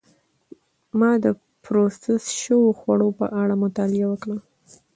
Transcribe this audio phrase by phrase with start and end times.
[0.99, 1.25] ما د
[1.63, 4.37] پروسس شوو خوړو په اړه مطالعه وکړه.